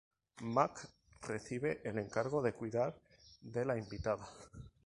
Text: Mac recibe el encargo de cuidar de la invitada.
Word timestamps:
Mac 0.41 0.87
recibe 1.27 1.79
el 1.83 1.99
encargo 1.99 2.41
de 2.41 2.53
cuidar 2.53 2.99
de 3.39 3.65
la 3.65 3.77
invitada. 3.77 4.27